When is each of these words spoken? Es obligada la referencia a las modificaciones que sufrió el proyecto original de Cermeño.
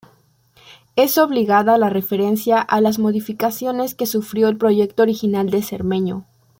Es 0.95 1.19
obligada 1.19 1.77
la 1.77 1.91
referencia 1.91 2.59
a 2.59 2.81
las 2.81 2.97
modificaciones 2.97 3.93
que 3.93 4.07
sufrió 4.07 4.47
el 4.49 4.57
proyecto 4.57 5.03
original 5.03 5.51
de 5.51 5.61
Cermeño. 5.61 6.25